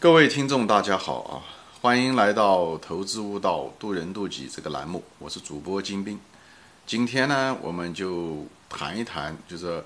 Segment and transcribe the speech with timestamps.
[0.00, 1.42] 各位听众，大家好啊！
[1.80, 6.20] 欢迎来到“投资悟道，渡人渡己”这个栏目，我是主播金兵。
[6.86, 9.82] 今天呢，我们就谈一谈，就是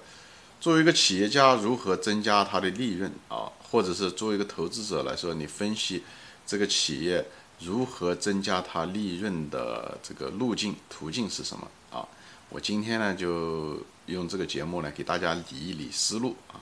[0.61, 6.05] 作为一个企业家如何增加他的利润啊，或者是作为一个投资者来说，你分析
[6.47, 7.25] 这个企业
[7.59, 12.07] 如何增加它利润的这个路径途径是什么啊？
[12.51, 16.61] 我今天呢，就用这个节目呢，给大家理一理思路啊，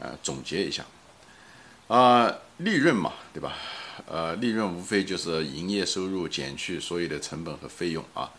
[0.00, 0.84] 呃，总结一下。
[1.88, 2.32] 啊，
[2.62, 3.54] 利润嘛，对吧？
[4.06, 8.30] 呃，利润无非就是营业收入减去所有的成本和费用啊，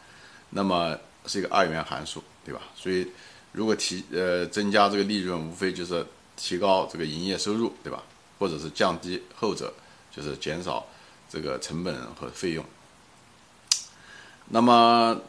[0.50, 2.62] 那么是一个二元函数，对吧？
[2.76, 3.08] 所以
[3.52, 6.06] 如果提呃增加这个利润，无非就是
[6.36, 8.04] 提高这个营业收入，对吧？
[8.40, 9.72] 或者是降低后者，
[10.12, 10.86] 就是减少
[11.30, 12.66] 这个成本和费用。
[14.50, 15.22] 那么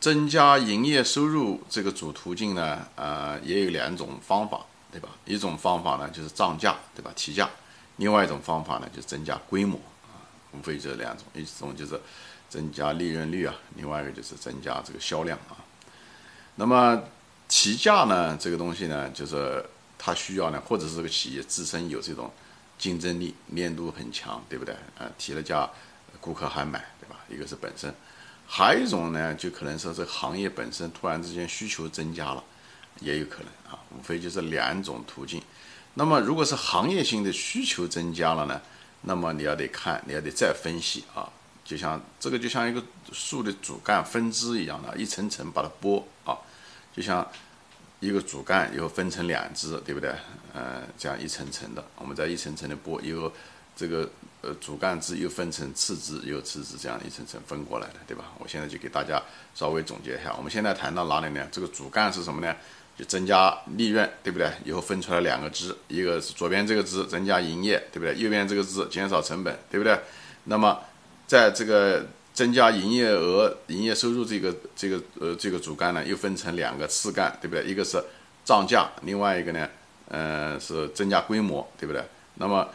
[0.00, 5.10] 增加营业收入这个主途径呢，呃，也有两种方法，对吧？
[5.26, 7.12] 一种方法呢就是涨价，对吧？
[7.14, 7.48] 提价。
[7.96, 10.20] 另外一种方法呢，就是增加规模啊，
[10.52, 12.00] 无非这两种，一种就是
[12.48, 15.56] 增加利润率啊，另外一个就是增加这个销量啊。
[16.56, 17.02] 那么
[17.48, 19.64] 提价呢，这个东西呢，就是
[19.98, 22.30] 它需要呢，或者是这个企业自身有这种
[22.78, 24.74] 竞争力，粘度很强，对不对？
[24.98, 25.68] 啊，提了价，
[26.20, 27.16] 顾客还买，对吧？
[27.28, 27.94] 一个是本身，
[28.46, 32.44] 还有一种呢，就可能说这行业本身突然之间需求增加了，
[33.00, 35.42] 也有可能啊，无非就是两种途径。
[35.98, 38.60] 那么，如果是行业性的需求增加了呢？
[39.00, 41.26] 那么你要得看，你要得再分析啊。
[41.64, 46.36] 就像这个，就像一个树的主干分支一样的，一层层把它剥啊。
[46.94, 47.26] 就像
[48.00, 50.14] 一个主干以后分成两支，对不对？
[50.52, 53.32] 呃，这样一层层的，我们再一层层的剥，以后
[53.74, 54.06] 这个
[54.42, 58.26] 呃主干枝又分成次枝，又次枝，这样一层层分过来的，对吧？
[58.38, 59.22] 我现在就给大家
[59.54, 60.34] 稍微总结一下。
[60.36, 61.48] 我们现在谈到哪里呢？
[61.50, 62.54] 这个主干是什么呢？
[62.98, 64.50] 就增加利润，对不对？
[64.64, 68.16] 以后分出来两个支，一个是左边这个支增加营业，对不对？
[68.16, 69.98] 右边这个支减少成本，对不对？
[70.44, 70.80] 那么
[71.26, 77.64] 在这个增加营业额、营业收入这个这个呃这个主干呢，又分成两个次干，对不对？
[77.64, 78.02] 一个是
[78.44, 79.68] 涨价，另外一个呢，
[80.08, 82.02] 呃是增加规模，对不对？
[82.36, 82.66] 那么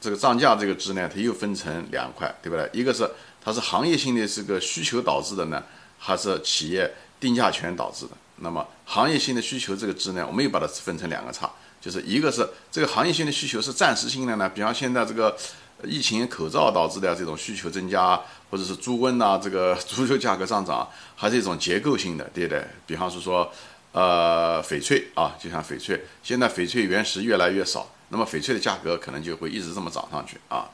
[0.00, 2.68] 这个涨价这个支呢，它又分成两块，对不对？
[2.74, 3.08] 一个是
[3.42, 5.62] 它是行业性的这个需求导致的呢，
[5.98, 8.12] 还是企业定价权导致的？
[8.36, 15.36] 那么行业性的需求这个支呢，我们又把它分成两个叉，就是一个是这个行业性的需求是暂时性的呢，比方现在这个
[15.84, 18.20] 疫情口罩导致的这种需求增加，
[18.50, 22.66] 或者是猪瘟呐，这个猪肉价格上涨，还是一种结构性的，对不对？
[22.86, 23.50] 比方是说，
[23.92, 30.68] 呃，翡翠啊，就像翡翠，现在翡翠原石越来越少，那么翡翠的价格可能就会一直这么涨上去啊。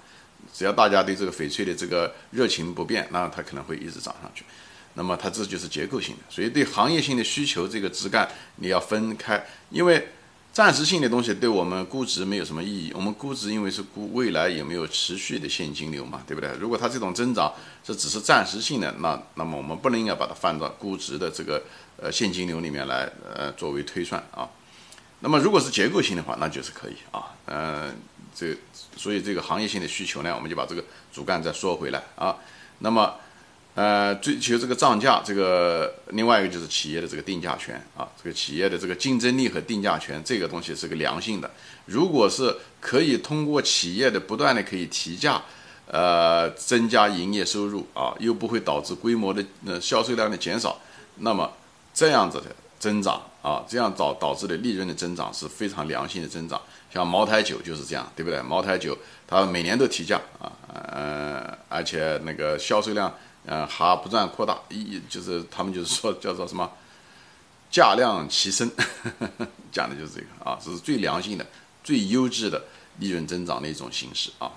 [0.53, 4.45] 只要大家对这个翡翠的这个热情不变，那它可能会一直涨上去。
[4.95, 10.09] 那么它这就是结构性的，所以对行业性的需求这个枝干你要分开，因为
[10.53, 12.93] 暂时性的东西对我们估值没有什么意义。
[12.95, 16.51] 我们估值因为是估未来有没有持续的现金流嘛，对不对？
[16.61, 17.51] 如果它这种增长
[17.83, 21.63] 这只是暂时性的，那那么我们不能应该把它放到估值的这个
[21.97, 24.47] 呃现金流里面来呃作为推算啊。
[25.21, 27.33] 那么如果是结构性的话，那就是可以啊。
[27.47, 27.97] 嗯，
[28.35, 28.55] 这
[28.95, 32.37] 所以这个行业性的需求呢，我们就把这个主干再说回来啊。
[32.81, 33.15] 那么。
[33.75, 41.51] 呃，追求这个涨价，这个另外一个就是企业的这个定价权啊，这个企业的这个竞争力和定价权这个东西是个良性的。
[41.87, 45.41] 如果是可以通过企业的不断的可以提价，
[45.87, 50.79] 呃，增加营业收入啊，又不会导致规模的呃销售量的减少，
[51.21, 51.51] 那么
[51.95, 56.61] 这样子的增长啊，这样导导致的利润的增长是非常良性的增长。
[56.93, 58.39] 像茅台酒就是这样，对不对？
[58.43, 63.11] 茅台酒它每年都提价啊，呃，而且那个销售量。
[63.47, 66.71] 嗯，还不断扩大，一就是他们就是说叫做什么
[67.71, 68.71] 价量齐升，
[69.73, 71.45] 讲的就是这个啊，这是最良性的、
[71.83, 72.63] 最优质的
[72.99, 74.51] 利润增长的一种形式啊。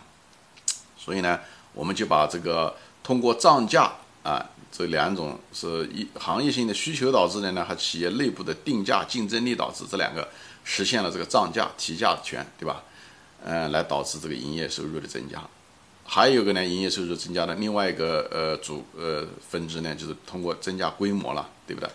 [0.98, 1.40] 所以呢，
[1.74, 3.92] 我们就把这个通过涨价
[4.24, 10.28] 啊这两种是一行业性的需求导致的呢，和企业内部的定价竞争力导致这两个
[10.64, 12.84] 实现了这个涨价提价权，对吧？
[13.44, 15.42] 嗯，来导致这个营业收入的增加。
[16.08, 21.90] 还有个呢，营业收入增加的另外一个呃主呃分支呢，就是通过增加规模了，对不对？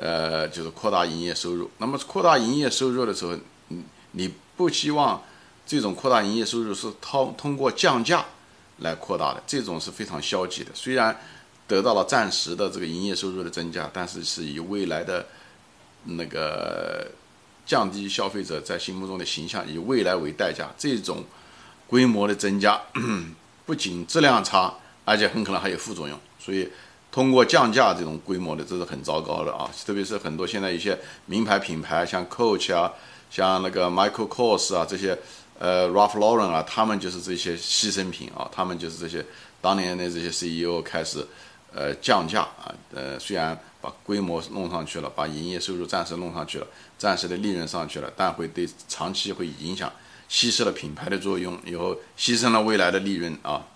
[0.00, 1.70] 呃，就是扩大营业收入。
[1.76, 3.36] 那么扩大营业收入的时候，
[3.68, 5.22] 你你不希望
[5.66, 8.24] 这种扩大营业收入是通通过降价
[8.78, 10.70] 来扩大的，这种是非常消极的。
[10.72, 11.14] 虽然
[11.68, 15.26] 得到了暂时的这个营业收入的增加，但是是以未来的
[16.04, 17.10] 那个
[17.66, 21.22] 降低消费者在心目中的形象，以未来为代价，这种
[21.86, 22.80] 规模的增加。
[23.64, 24.74] 不仅质量差，
[25.04, 26.18] 而且很可能还有副作用。
[26.38, 26.68] 所以，
[27.10, 29.70] 通过降价这种规模的，这是很糟糕的啊！
[29.86, 32.92] 特别是很多现在一些名牌品牌，像 Coach 啊，
[33.30, 35.16] 像那个 Michael Kors 啊这些，
[35.58, 39.24] 呃，Ralph Lauren 啊，他们就是这些牺牲品啊，他们就是这些
[39.60, 41.24] 当年的这些 CEO 开始
[41.72, 46.66] 呃降价啊，呃，虽然把规模弄上去了，把营业收入暂时弄上去了，
[46.96, 49.92] 暂时的利润上去了，但会对长期会影响，
[50.32, 53.66] 稀释了品牌的作用，以后牺牲了未来的利润啊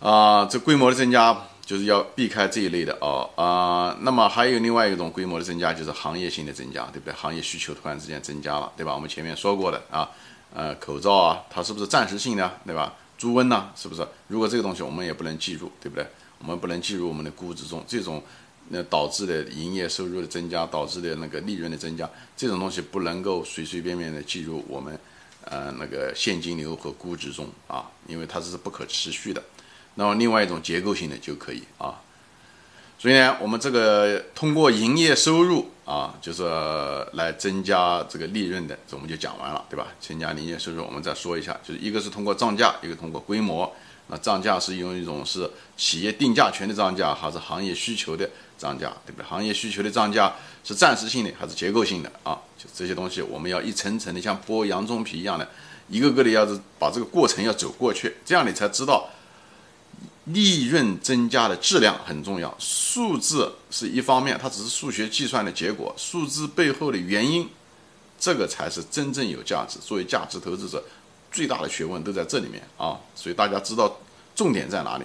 [0.00, 1.38] 啊，这规模的增加。
[1.68, 7.12] 就是要避开这一类的哦啊，那么还有另外一种规模的增加，就是行业性的增加，对不对？
[7.12, 8.94] 行业需求突然之间增加了，对吧？
[8.94, 10.08] 我们前面说过的啊，
[10.54, 12.94] 呃，口罩啊，它是不是暂时性的，对吧？
[13.18, 14.00] 猪瘟呢，是不是？
[14.28, 16.06] 如果这个东西我们也不能计入，对不对？
[16.38, 18.22] 我们不能计入我们的估值中，这种
[18.70, 24.98] 那导致的营业收入的增加，导致的那个利润的增加，这种东西不能够随随便便的计入我们
[25.50, 29.42] 呃那个现金流和估值中啊，因为它是不可持续的。
[29.94, 32.00] 那么另外一种结构性的就可以啊，
[32.98, 36.44] 所以呢，我们这个通过营业收入啊，就是
[37.14, 39.88] 来增加这个利润的，我们就讲完了，对吧？
[39.98, 43.74] 增加营业收入，我们再说一下，就是一个是通过涨价，一个通过规模。
[44.10, 48.28] 那涨价是用一种是企业定价权的涨价，还是行业需求的
[48.58, 49.24] 涨价，对不对？
[49.24, 50.34] 行业需求的涨价
[50.64, 52.36] 是暂时性的还是结构性的啊？
[52.58, 55.48] 就这些东西，我们要一层层的像剥洋葱皮一样的，
[55.88, 59.08] 一个个的要是把这个过程要走过去，这样你才知道。
[60.30, 67.48] 利润增加的质量很重要，数字是一方面，它只是数学计算的结果，数字背后的原因，
[68.20, 69.78] 这个才是真正有价值。
[69.78, 70.84] 作为价值投资者，
[71.32, 73.90] 最大的学问都在这里面啊，所以大家知道
[74.34, 75.04] 重点在哪里。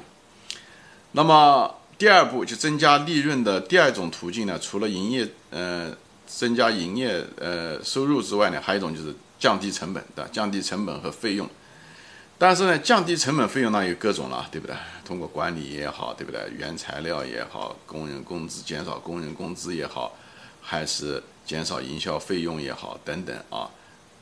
[1.13, 1.73] 那么
[2.03, 5.89] 第二步就增加利润的第二种途径呢，除了营业呃
[6.27, 11.49] 增加营业呃收入之外呢，还有一种就是降低成本的，降低成本和费用。
[12.37, 14.75] 但是呢，降低成本费用那有各种了，对不对？
[15.05, 16.41] 通过管理也好，对不对？
[16.57, 20.17] 原材料也好，工人工资减少工人工资也好，
[20.61, 23.69] 还是减少营销费用也好，等等啊，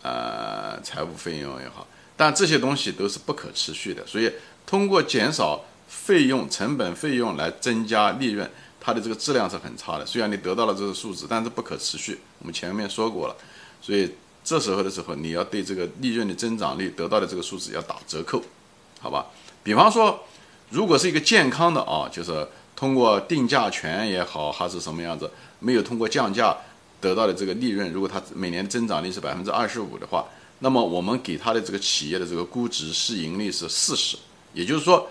[0.03, 4.05] 呃，财务费用也好，但这些东西都是不可持续的。
[4.05, 4.31] 所以，
[4.67, 8.49] 通过减少费用、成本费用来增加利润，
[8.79, 10.05] 它的这个质量是很差的。
[10.05, 12.19] 虽然你得到了这个数字，但是不可持续。
[12.39, 13.35] 我们前面说过了，
[13.81, 14.09] 所以。
[14.43, 18.41] 这时候的时候，你要对这个利润的增长率得到的这个数字要打折扣，
[18.99, 19.27] 好吧？
[19.61, 20.19] 比方说，
[20.71, 25.29] 如果是一个健康的啊，就是通过定价权也好，还是什么样子，
[25.59, 26.57] 没有通过降价
[26.99, 30.25] 得到的这个利润，如果它每年增长率是百分之二十五的话，
[30.57, 34.17] 那么我们给它的这个企业的这个估值市盈率是四十，
[34.55, 35.07] 也就是说，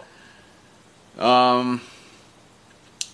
[1.21, 1.79] 嗯，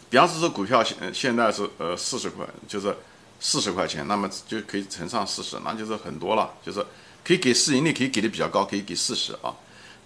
[0.09, 2.97] 比方说这股票现现在是呃四十块，就是。
[3.39, 6.85] 四十块钱，那么就可以乘上四十，那就是很多了，就是
[7.23, 9.55] 可以给市盈率可以给的比较高，可以给四十啊。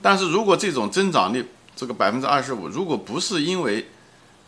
[0.02, 3.88] 但是如果这种增长率这个百分之二十五，如果不是因为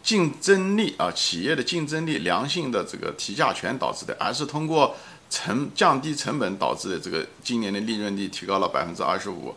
[0.02, 4.96] 竞争力啊企业的竞争力良性的这个提价权导致的，而是通过
[5.30, 9.54] 成降低成本导致的这个今年的利润率提高了百分之二十五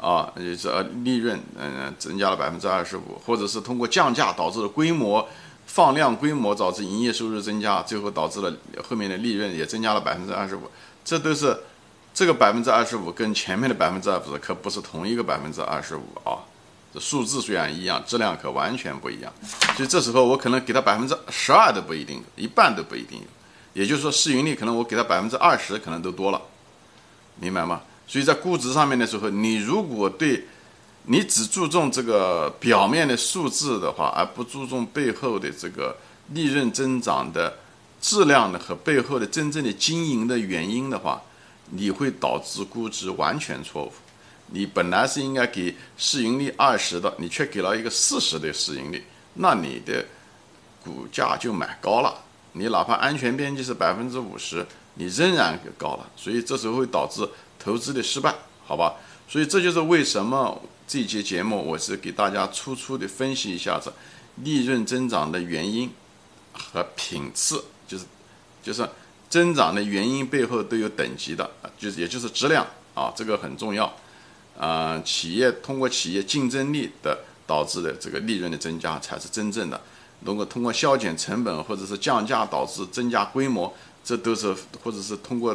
[0.00, 5.28] 啊，就是呃利润嗯增加了百分之二十五，或者是通过降价导致的规模。
[5.70, 8.50] 放量规模导致营业收入增加，最后导致了
[8.88, 10.62] 后面的利润也增加了百分之二十五。
[11.04, 11.54] 这都是
[12.14, 16.40] 这个百分之二十五跟前面的百分之二十可不是同一个百分之二十五啊。
[16.94, 19.30] 这数字虽然一样，质量可完全不一样。
[19.76, 23.20] 所以这时候我可能给他百分之十二都不一定，一半都不一定。
[23.74, 26.40] 也就是说市盈率可能我给他百分之二十可能都多了，
[27.38, 27.82] 明白吗？
[28.08, 30.44] 所以在估值上面的时候，你如果对。
[31.10, 35.96] 你只注重这个表面的数字的话，而不注重背后的这个
[36.34, 37.56] 利润增长的
[37.98, 41.22] 质量的和背后的真正的经营的原因的话，
[41.70, 43.92] 你会导致估值完全错误。
[44.48, 50.04] 你本来是应该给市盈率二十的，你却给了一个四十的市盈率，那你的
[50.84, 52.14] 股价就买高了。
[52.52, 56.06] 你哪怕安全边际是百分之五十，你仍然给高了。
[56.16, 57.26] 所以这时候会导致
[57.58, 58.34] 投资的失败，
[58.66, 58.94] 好吧？
[59.28, 60.60] 所以这就是为什么。
[60.90, 63.92] 这节节目我是给大家粗粗的分析一下子
[64.36, 65.90] 利润增长的原因
[66.50, 68.06] 和品次，就是
[68.62, 68.88] 就是
[69.28, 73.94] 增长的原因背后都有等级的，就是也就是质量啊，这个很重要
[74.58, 74.98] 啊。
[75.04, 79.78] 企业通过企业竞争力的导致的这个利润的增加才是真正的。
[80.24, 83.70] 如果通过削减成本或者是降价导致增加规模，
[84.02, 85.54] 这都是或者是通过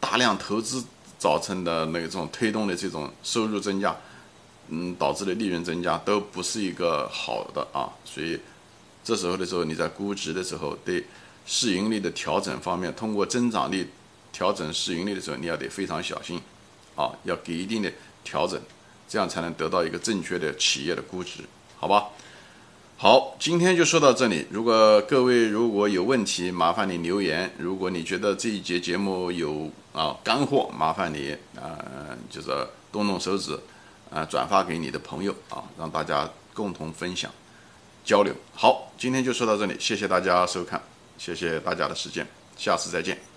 [0.00, 0.84] 大量投资
[1.18, 3.96] 造成的那种推动的这种收入增加。
[4.70, 8.38] 嗯，导致的利润增加都不是一个好的啊，所以
[9.02, 11.02] 这时候的时候，你在估值的时候，对
[11.46, 13.88] 市盈率的调整方面，通过增长率
[14.30, 16.38] 调整市盈率的时候，你要得非常小心
[16.94, 17.90] 啊，要给一定的
[18.22, 18.60] 调整，
[19.08, 21.40] 这样才能得到一个正确的企业的估值，
[21.78, 22.08] 好吧？
[23.00, 24.44] 好，今天就说到这里。
[24.50, 27.48] 如果各位如果有问题，麻烦你留言。
[27.56, 31.78] 如果你觉得这一节节目有啊干货，麻烦你啊
[32.28, 32.48] 就是
[32.90, 33.56] 动动手指
[34.10, 37.30] 啊转发给你的朋友啊，让大家共同分享
[38.04, 38.34] 交流。
[38.52, 40.82] 好，今天就说到这里，谢谢大家收看，
[41.16, 42.26] 谢谢大家的时间，
[42.56, 43.27] 下次再见。